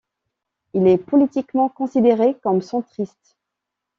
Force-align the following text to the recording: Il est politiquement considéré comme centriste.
Il 0.73 0.87
est 0.87 0.97
politiquement 0.97 1.69
considéré 1.69 2.35
comme 2.41 2.61
centriste. 2.63 3.37